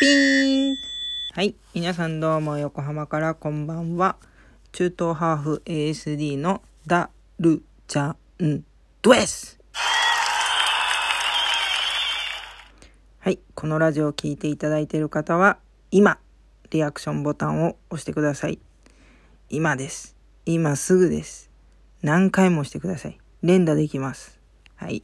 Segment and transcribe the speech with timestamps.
[0.00, 0.76] ピーン
[1.34, 1.56] はい。
[1.74, 4.14] 皆さんどうも横浜からこんばんは。
[4.70, 8.64] 中東ハーフ ASD のダルチャン
[9.02, 9.58] ドエス
[13.18, 13.40] はい。
[13.56, 15.58] このラジオを聴いていただいている方は、
[15.90, 16.20] 今、
[16.70, 18.60] リアクションボタンを押してください。
[19.50, 20.14] 今です。
[20.46, 21.50] 今すぐです。
[22.02, 23.18] 何回も押してください。
[23.42, 24.38] 連打できます。
[24.76, 25.02] はい。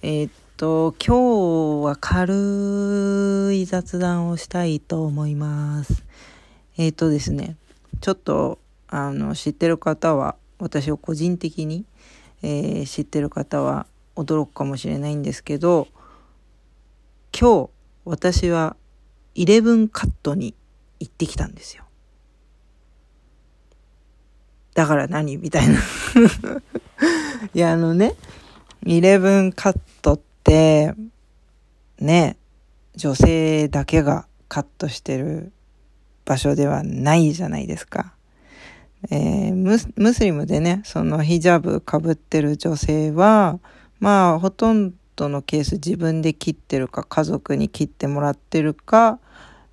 [0.00, 6.04] えー、っと、今日は軽い雑談をしたいと思います。
[6.76, 7.56] えー、とですね、
[8.02, 11.86] ちょっと、あの、知ってる方は、私を個人的に、
[12.42, 13.86] えー、知ってる方は
[14.16, 15.88] 驚くかもしれないんですけど、
[17.32, 17.70] 今日、
[18.04, 18.76] 私は、
[19.34, 20.54] イレブンカットに
[20.98, 21.84] 行ってきたんですよ。
[24.74, 25.38] だから何？
[25.38, 25.78] みたいな
[27.54, 28.14] いや、あのね、
[28.84, 30.28] イレブンカットって、
[32.00, 32.36] ね、
[32.96, 35.52] 女性だけがカットしてる
[36.24, 38.14] 場所ではないじゃないですか。
[39.10, 43.58] えー、ムスリムでね、そのヒジャブかぶってる女性は、
[43.98, 49.18] まあ、ほとんどのケース自分で切ってるか、家族に切ってもらってるか、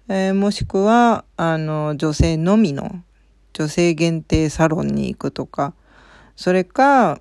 [0.07, 3.03] えー、もしくは、あの、女性のみの、
[3.53, 5.73] 女性限定サロンに行くとか、
[6.35, 7.19] それか、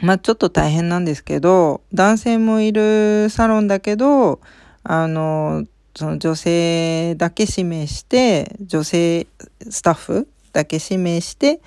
[0.00, 4.40] まあちょっと大変なんですけど、男性もいるサロンだけど、
[4.84, 5.64] あの、
[5.96, 9.26] その女性だけ指名して、女性
[9.68, 11.60] スタッフだけ指名して、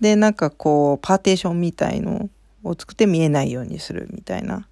[0.00, 2.30] で、なんかこう、パーテーションみたいの
[2.62, 4.66] を作って見えないようにするみたいな。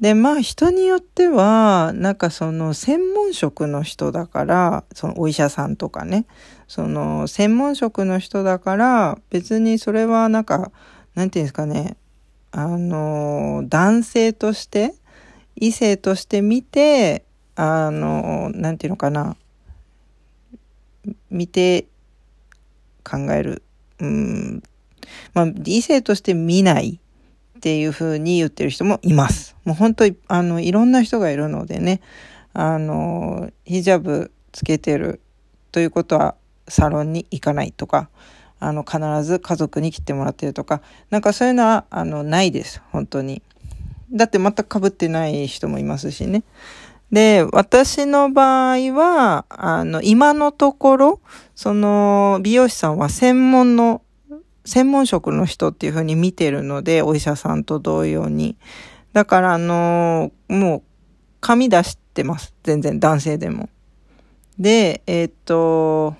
[0.00, 6.26] で、まあ人によっては、なんかその専門職の人だから、そのお医者さんとかね、
[6.68, 10.70] その専門職の人だから、別にそれはなんか、
[11.14, 11.96] なんていうんですかね、
[12.52, 14.94] あの、男性として、
[15.56, 19.36] 異性として見て、あの、なんていうのかな、
[21.30, 21.86] 見て
[23.04, 23.62] 考える。
[24.00, 24.62] うん。
[25.34, 27.00] まあ、異性として見ない
[27.56, 29.56] っていうふうに言ってる人もいます。
[29.64, 32.00] もう本当、あの、いろんな人がいるのでね、
[32.52, 35.20] あの、ヒジャブつけてる
[35.72, 36.36] ということは
[36.68, 38.08] サロンに行かないとか、
[38.58, 40.80] あの、必ず家族に切ってもらってるとか、
[41.10, 42.82] なんかそういうのは、あの、ないです。
[42.90, 43.42] 本当に。
[44.12, 46.42] だって全く被ってない人もいますしね。
[47.12, 51.20] で、私の場合は、あの、今のところ、
[51.54, 54.02] その、美容師さんは専門の、
[54.64, 58.56] 専門職の人っていうふうに見てるので、お医者さんと同様に。
[59.12, 60.82] だから、あの、もう、
[61.40, 62.54] 髪出してます。
[62.64, 63.68] 全然、男性でも。
[64.58, 66.16] で、えー、っと、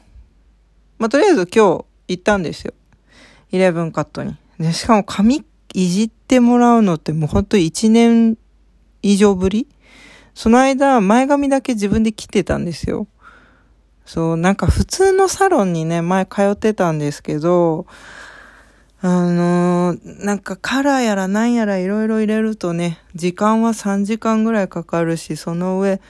[0.99, 2.75] まあ、とりあえず今日、行ったんですよ。
[3.50, 4.37] イレブンカットに。
[4.59, 5.44] で、しかも髪
[5.75, 8.39] いじってもらうのってもうほんと1年
[9.03, 9.67] 以上ぶり？
[10.34, 13.06] その間、前髪だけ自分で切ってたんですよ。
[14.05, 17.87] そう、なんか普通のサロンにね、前通ってたんですけど、
[19.00, 26.00] あのー、なんかカラーやら何やらいろいろ入れるとね、時間は3時間ぐらいかかるし、その上、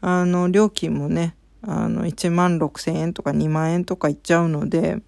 [0.00, 5.00] あの、料金もね、あの、1万6千円とか2万円とかいっちゃうので、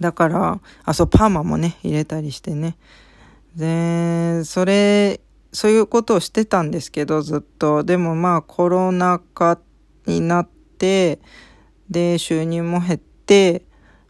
[0.00, 2.76] だから、あ、そう、パーマもね、入れたりしてね。
[3.56, 5.20] で、それ、
[5.52, 7.82] そういうことをしてたんですけど、ずっと。
[7.82, 9.58] でもまあ、コロナ禍
[10.06, 10.48] になっ
[10.78, 11.18] て、
[11.90, 13.64] で、収入も減って、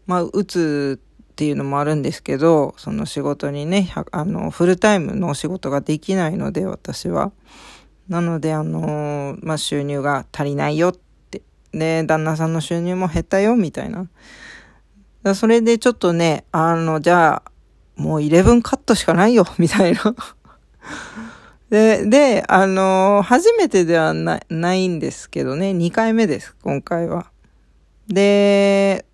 [0.05, 0.99] まあ、うつ
[1.31, 7.31] っていうのもあるんですけど、その仕事にね、あの、フルタイムのお仕事ができないので、私は。
[8.09, 10.93] なので、あの、まあ、収入が足りないよっ
[11.31, 11.41] て。
[11.71, 14.07] で、旦那さんの収入も減ったよ、みたいな。
[15.35, 17.51] それでちょっとね、あの、じゃあ、
[17.95, 20.15] もう11カットしかないよ、 みたいな。
[21.69, 27.29] で、で、あの、初めてではなないんですけどね、2回目です、今回は。
[28.07, 29.05] で、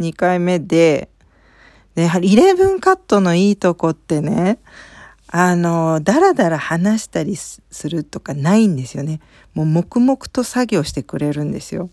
[0.00, 1.10] 2回目で、
[1.94, 4.58] で、11カットのいいとこってね、
[5.28, 9.20] あの、だらだら話したりするとかないんですよね。
[9.54, 11.90] もう黙々と作業してくれるんですよ。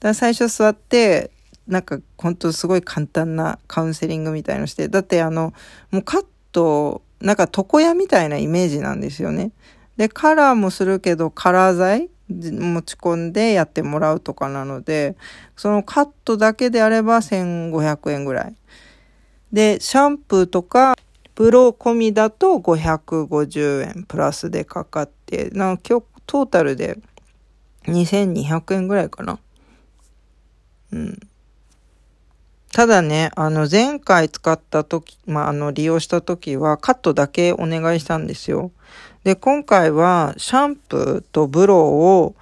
[0.00, 1.30] だ最初座って、
[1.68, 5.52] なんか本当すごい簡単なカウンセリングみたいのして、だってあの、
[5.90, 9.52] もうカット、なんか床屋みたいなイメージなんですよね。
[9.96, 15.16] で、カラーもするけど、カラー剤持ち込んでやってもらうとかなので、
[15.56, 18.54] そのカットだけであれば1500円ぐらい。
[19.52, 20.96] で、シャンプーとか、
[21.34, 26.98] ブロー込みだと550円プラスでかかって、なんか今日トータルで
[27.84, 29.38] 2200円ぐらいかな。
[30.92, 31.27] うん。
[32.78, 38.70] ただね、あの、前回使った時、まあ、あの、利用した時はカットだけお願いしたんですよ。
[39.24, 42.36] で、今回はシャンプーとブローを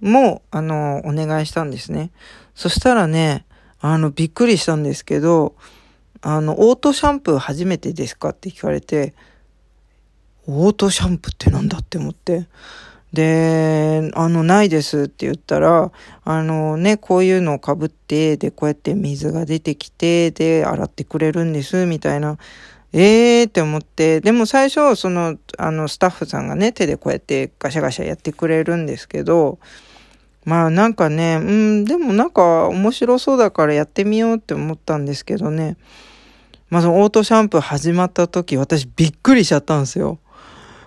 [0.00, 2.10] も、あの、お願いしたんですね。
[2.56, 3.46] そしたらね、
[3.80, 5.54] あの、びっくりしたんですけど、
[6.20, 9.14] あの、オートシャンプー初めてですかって聞かれて、
[10.48, 12.48] オートシャンプーってなんだって思って。
[13.12, 15.90] で、あの、ないですって言ったら、
[16.24, 22.38] あのね、こういうのをかぶって、で、こうやって水が出てきて、で、洗ってくれるんです、みたいな。
[22.92, 29.58] ええーって思って、でも最初、その、あの、スタッフさんがね、手でこうやってガシャガシャやってくれるんですけど、
[30.44, 35.76] まあなんかね、うん、でもなんか面白そうだからやってみようって思ったんですけどね。
[36.70, 40.18] まあそのオートシャンプー始まった時、私びっくりしちゃったんですよ。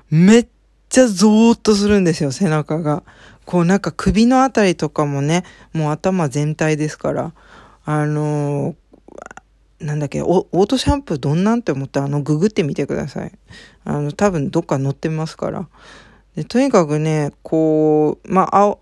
[0.09, 0.47] めっ
[0.93, 3.01] ちゃゾーッとするんですよ、背中が。
[3.45, 5.43] こうなんか首のあたりとかもね、
[5.73, 7.33] もう頭全体ですから。
[7.83, 12.01] あのー、なんだっけオ、ートシャンプーどんなんって思った？
[12.01, 13.31] ら、あの、ググってみてください。
[13.85, 15.67] あの、多分どっか載ってますから。
[16.35, 18.79] で、とにかくね、こう、まあ、青、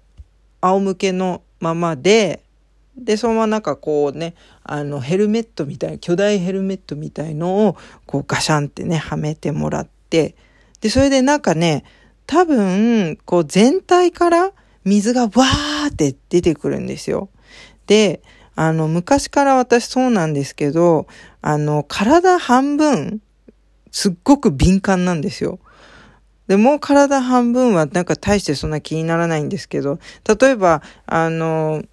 [0.60, 2.44] 仰向けのままで、
[2.98, 10.36] で、そのままなんかこうね、あの、ヘルメットみたい、巨大ヘルメットみたいのを、こうガシャンってね、はめてもらって、
[10.82, 11.86] で、それでなんかね、
[12.32, 14.52] 多分、こう全体から
[14.86, 17.28] 水がわーって出てくるんですよ。
[17.88, 18.22] で、
[18.56, 21.08] あの、昔から私そうなんですけど、
[21.42, 23.20] あの、体半分、
[23.92, 25.60] すっごく敏感なんですよ。
[26.48, 30.00] で、もう体半分はなんか大してそんな気にならないんですけど、
[30.40, 31.84] 例えば、あの、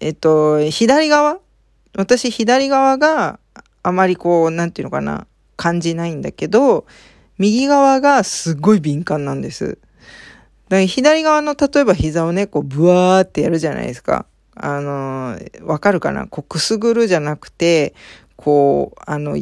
[0.00, 1.36] えっと、左側
[1.98, 3.38] 私左側が
[3.82, 5.26] あまりこう、なんていうのかな、
[5.56, 6.86] 感じないんだけど、
[7.38, 9.78] 右側がすごい敏感なんです。
[10.68, 14.26] だから左側の例えば膝をね、こうブワーってやるじゃないですか。
[14.54, 16.26] あの、わかるかな？
[16.26, 17.94] こうくすぐるじゃなくて、
[18.36, 19.36] こう、あの、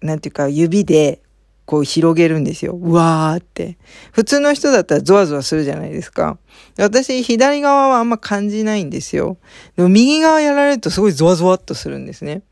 [0.00, 1.20] なんていうか指で
[1.64, 2.74] こう広げるんですよ。
[2.74, 3.76] うわーって。
[4.12, 6.38] 普通の人だったらゾワゾワするじゃないですか。
[6.78, 9.36] 私、左側はあんま感じないんですよ。
[9.76, 12.42] でも右側やられるとすごいゾワゾワっとするんですね。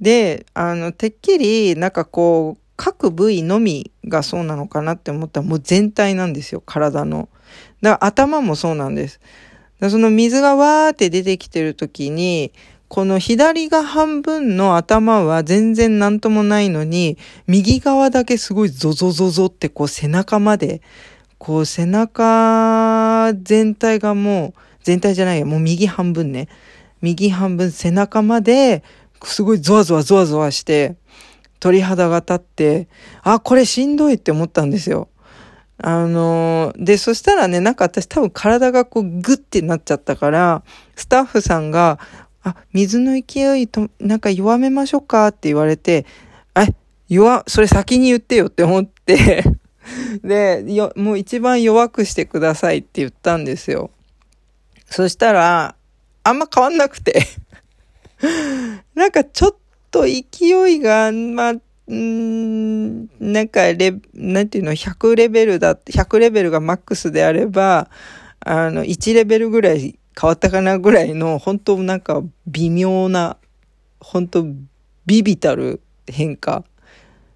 [0.00, 7.28] で、あの、てっきり、なんかこう、各部位のみがそうなのかなって思ったらもう全体なんですよ、体の。
[7.80, 9.20] だから頭もそうなんです。
[9.78, 12.52] だその水がわーって出てきてる時に、
[12.88, 20.82] この左が半分の頭は全然なんともないのに、右側だけすごいゾゾゾゾってこう背中まで、
[21.38, 26.48] こう背中全体がもう、全体じゃないよ、もう右半分ね。
[27.00, 28.82] 右半分背中まで、
[29.22, 30.96] すごいゾワゾワゾワゾワして、
[31.62, 32.88] 鳥肌が立って、
[33.22, 35.08] あ、これしんどいって思ったんですよ。
[35.78, 40.64] あので、そしたらね、なんか私多分体がこうグッてなっちゃったから、
[40.96, 42.00] スタッフさんが、
[42.42, 46.04] あ、水の勢いと、なんか弱めましょうかって言われて、
[46.56, 46.74] え、
[47.08, 49.44] 弱、それ先に言ってよって思って
[50.24, 53.92] で、よ、もう一番弱くしてくださいって言ったんですよ。
[54.86, 55.76] そしたら、
[56.24, 57.24] あんま変わんなくて
[58.96, 59.56] なんかちょっ
[59.92, 61.52] と勢いが、まあ、
[61.92, 67.88] んなんかレ、なんていうの、100レベルだ、100レベルがマックスであれば、
[68.40, 73.36] あの、1レベルぐらい変わったかなぐらいの、本当なんか微妙な、
[74.00, 74.44] 本当
[75.06, 76.64] ビビたる変化。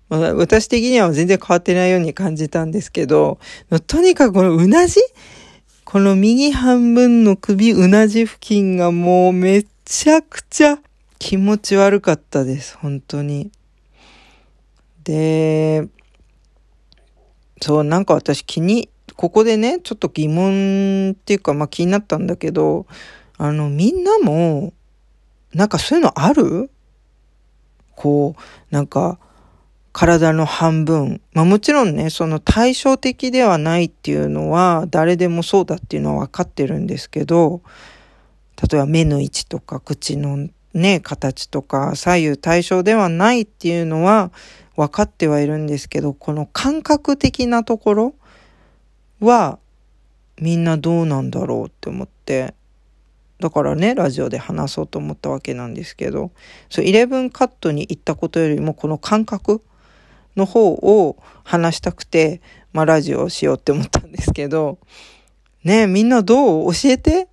[0.08, 3.39] 私的には全然変わってないように感じたんですけど、
[3.86, 5.01] とにかくこのうなじ？
[5.84, 10.79] この右半分の首うなじ付近がもうめちゃくちゃ
[11.19, 12.77] 気持ち悪かったです。
[12.79, 13.51] 本当に。
[15.05, 15.89] で、
[17.63, 22.87] そう、なんか私気に、ここでね、ちょっと疑問っていうか、まあ気になったんだけど、
[23.39, 24.75] あの、みんなも、
[25.55, 26.70] なんかそういうのある？
[27.94, 29.19] こう、なんか、
[29.93, 31.23] 体の半分。
[31.32, 37.63] まあもちろんね、その対照的ではないっていうのは、誰でもそうだっていうのは分かってるんですけど、
[38.61, 44.30] 例えば目の位置とか口のね、形とか左右対称ではないっていうのは
[44.76, 48.14] 分かってはいるんですけど、この感覚的なところ
[49.20, 49.58] は
[50.38, 52.54] みんなどうなんだろうって思って、
[53.40, 56.30] だからね、ラジオで話そうと思ったわけなんですけど、
[56.68, 59.62] そう、11カットに行ったことよりもこの感覚
[60.36, 62.42] の方を話したくて、
[62.74, 64.78] まあラジオをしようって思ったんですけど、
[65.64, 66.72] ねみんなどう？
[66.74, 67.28] 教えて？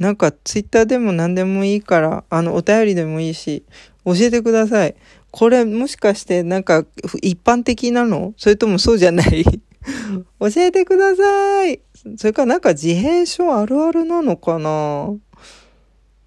[0.00, 3.64] なんかツイッターでも何でもいいから、あの、お便りでもいいし、
[4.06, 4.96] 教えてください。
[5.30, 6.84] これもしかしてなんか
[7.22, 8.32] 一般的なの？
[8.36, 9.44] それともそうじゃない？
[9.44, 11.80] 教えてください。
[12.16, 15.10] それからなんか自閉症あるあるなのかな？
[15.10, 15.18] う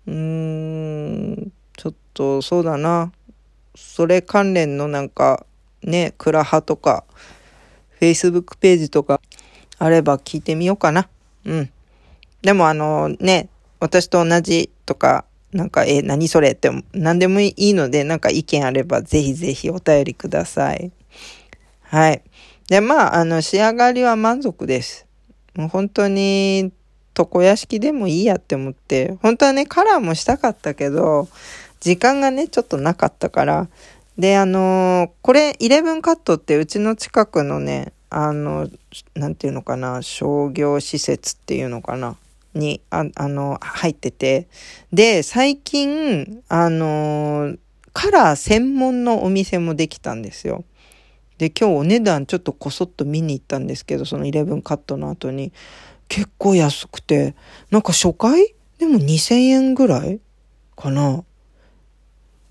[0.08, 3.12] ーん、ちょっとそうだな。
[3.76, 5.46] それ関連のなんか
[5.82, 7.06] ね、クラハとか、
[8.00, 9.20] Facebook ページとか
[9.80, 11.10] あれば聞いてみようかな。
[11.46, 11.70] うん。
[12.44, 13.50] でもあのね、
[13.84, 16.52] 私と同じとか、なんか、え、何それ？
[16.52, 20.94] って、何でもいいので、なんか意見あれば、ぜひぜひお便りください。
[21.82, 22.24] はい。
[22.70, 25.06] で、まあ、あの、仕上がりは満足です。
[25.56, 26.72] もう本当に、
[27.16, 31.28] 床屋敷でもいいやって思って、本当はね、カラーもしたかったけど、
[31.82, 33.68] 時間がね、ちょっとなかったから。
[34.18, 38.70] で、あのー、これ、11カットってうちの近くのね、あの、
[39.14, 42.16] なんていうのかな、商業施設っていうのかな、
[42.54, 44.48] に、ああの、入ってて。
[44.92, 47.56] で、最近、あの、
[47.94, 50.64] カラー専門のお店もできたんですよ。
[51.38, 55.52] で、今日お値段ちょっとこそっと見に行ったんですけど、その11カットの後に、
[56.08, 57.36] 結構安くて、
[57.72, 58.56] なんか初回？
[58.78, 60.20] でも2000円ぐらい？
[60.76, 61.24] かな。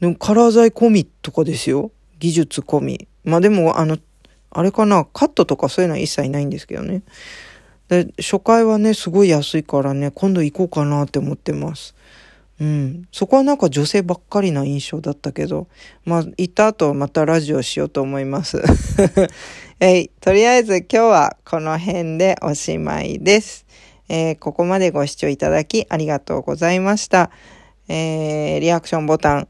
[0.00, 1.92] でもカラー剤込みとかですよ。
[2.18, 3.08] 技術込み。
[3.24, 3.98] まあでも、あの、
[4.50, 7.02] あれかな、カットとかそういうのは一切ないんですけどね。
[7.92, 11.94] で、初回はね、すごい安いからね、今度行こうかなって思ってます。
[12.58, 13.06] うん。
[13.12, 15.68] そこはなんか女性ばっかりな印象だったけど、
[16.06, 18.62] まあ、行った後またラジオしようと思います。
[19.78, 23.66] えい、とりあえず今日はこの辺でおしまいです。
[24.08, 27.30] えー、ここまでご視聴いただきありがとうございました。
[27.88, 29.48] えー、リアクションボタン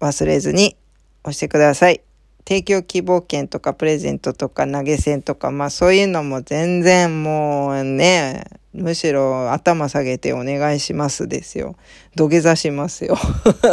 [0.00, 0.76] 忘れずに
[1.22, 2.03] 押してください。
[2.46, 11.76] 提供希望券とかプレゼントとか投げ銭とか、まあそういうのも全然もうね、むしろ頭下げてお願いしますですよ。
[12.16, 13.16] 土下座しますよ。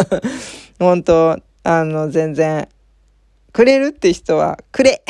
[0.80, 2.70] 本当あの、全然、
[3.52, 5.04] くれるって人はくれ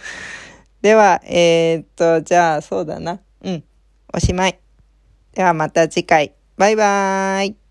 [0.80, 3.20] では、えー、っと、じゃあそうだな。
[3.42, 3.64] うん。
[4.14, 4.58] おしまい。
[5.34, 6.32] ではまた次回。
[6.56, 7.67] バイバーイ。